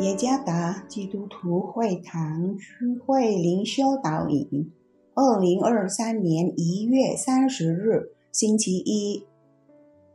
[0.00, 4.70] 耶加达基督徒会堂区会灵修导引，
[5.14, 9.24] 二零二三年一月三十日，星期一，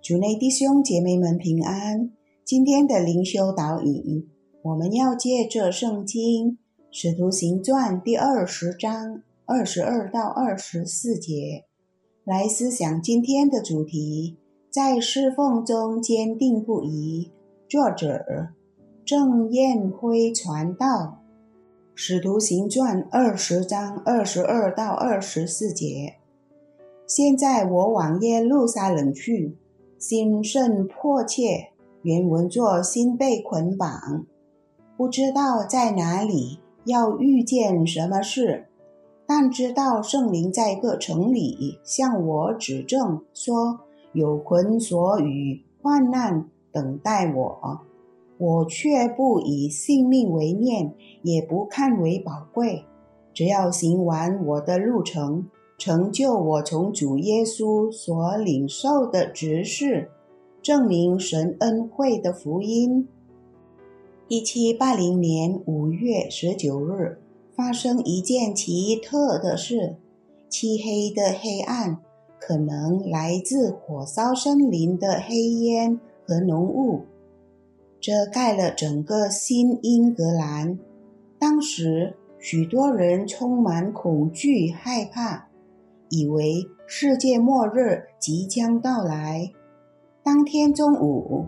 [0.02, 2.10] 主内弟兄姐妹们平安。
[2.46, 4.26] 今天的灵修导引，
[4.62, 6.52] 我们要借着圣经
[6.90, 11.66] 《使徒行传》第二十章二十二到二十四节
[12.24, 14.38] 来思想今天的主题：
[14.70, 17.34] 在侍奉中坚定不移。
[17.68, 18.54] 作者。
[19.16, 20.88] 郑彦辉传道，
[21.94, 26.16] 《使徒行传》二十章二十二到二十四节。
[27.06, 29.56] 现在我往耶路撒冷去，
[30.00, 31.70] 心甚迫切。
[32.02, 34.26] 原文作心被捆绑，
[34.98, 38.66] 不知道在哪里要遇见什么事，
[39.28, 43.80] 但知道圣灵在各城里向我指证，说
[44.14, 47.82] 有捆锁与患难等待我。
[48.38, 52.86] 我却不以性命为念，也不看为宝贵。
[53.34, 60.10] 只要行完我的路程，成就我从主耶稣所领受的职事，
[60.62, 63.08] 证明神恩惠的福音。
[64.28, 67.20] 一七八零年五月十九日，
[67.56, 69.98] 发生一件奇特的事：
[70.50, 72.00] 漆黑的黑暗，
[72.40, 77.02] 可能来自火烧森林的黑烟和浓雾。
[78.04, 80.78] 遮盖了整个新英格兰。
[81.40, 85.48] 当时，许多人充满恐惧、害怕，
[86.10, 89.50] 以为世界末日即将到来。
[90.22, 91.46] 当天中午，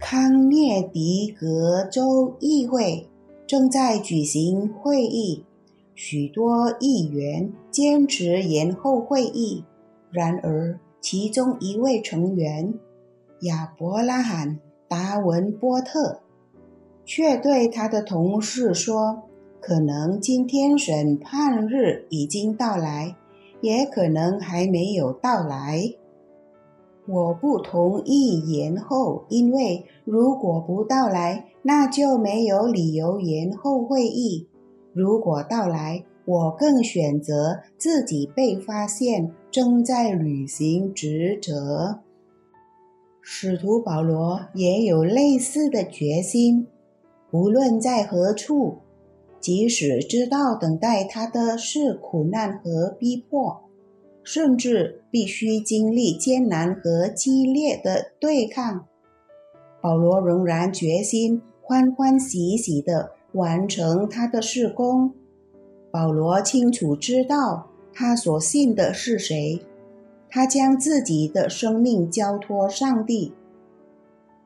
[0.00, 3.08] 康涅狄格州议会
[3.46, 5.44] 正在举行会议，
[5.94, 9.62] 许多议员坚持延后会议。
[10.10, 12.74] 然而，其中一位成员
[13.42, 14.58] 亚伯拉罕。
[14.88, 16.20] 达文波特
[17.04, 19.22] 却对他的同事说
[19.60, 23.16] ：“可能今天审判日已经到来，
[23.60, 25.94] 也可能还没有到来。
[27.06, 34.46] 我不同意延后，因为如果不到来，那就没有理由延后会议；
[34.92, 42.00] 如果到来，我更选择自己被发现正在履行职责。”
[43.30, 46.66] 使徒保罗也有类似的决心，
[47.30, 48.78] 无论在何处，
[49.38, 53.64] 即使知道等待他的是苦难和逼迫，
[54.22, 58.86] 甚至必须经历艰难和激烈的对抗，
[59.82, 65.12] 保罗仍然决心欢欢喜喜地完成他的事工。
[65.90, 69.60] 保罗清楚知道他所信的是谁。
[70.30, 73.32] 他将自己的生命交托上帝，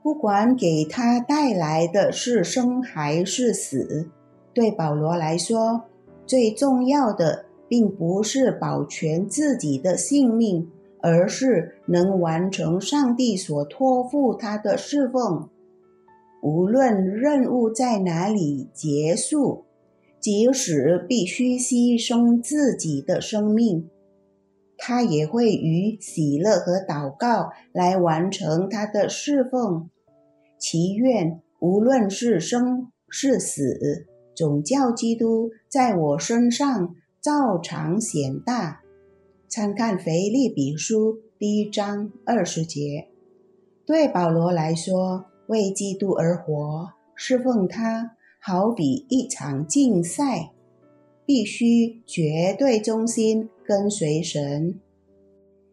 [0.02, 4.08] 不管给他带来的是生还是死。
[4.54, 5.82] 对保罗来说，
[6.26, 15.48] 最重要的并不是保全自己的性命，而是能完成上帝所托付他的侍奉。
[16.42, 19.64] 无论任务在哪里结束，
[20.20, 23.88] 即使必须牺牲自己的生命。
[24.84, 29.88] 他也会与喜乐和祷告来完成他的侍奉，
[30.58, 38.80] 祈愿无论是生是死，总教基督在我身上照常显大。
[39.48, 43.06] 参看腓立比书第一章二十节。
[43.86, 50.50] 对保罗来说，为基督而活，侍奉他，好比一场竞赛。
[51.24, 54.80] 必须绝对忠心跟随神，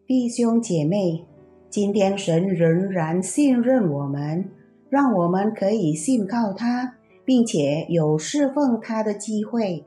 [0.06, 1.24] 弟兄姐妹，
[1.68, 4.48] 今天神仍然信任我们，
[4.88, 6.94] 让我们可以信靠他，
[7.24, 9.84] 并且有侍奉他的机会。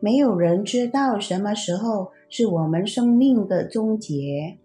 [0.00, 4.56] 没有人知道什么时候是我们生命的终结，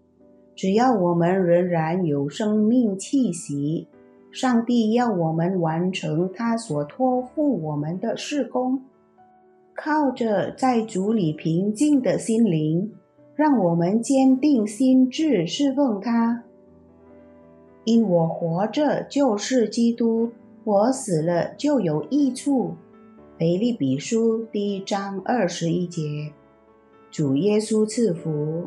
[0.54, 3.86] 只要我们仍然有生命气息，
[4.30, 8.82] 上帝要我们完成他所托付我们的事工。
[9.74, 12.92] 靠着在主里平静的心灵，
[13.34, 16.44] 让我们坚定心智侍奉他。
[17.84, 20.30] 因我活着就是基督，
[20.64, 22.74] 我死了就有益处。
[23.38, 26.32] 腓利比书第一章二十一节，
[27.10, 28.64] 主耶稣赐福。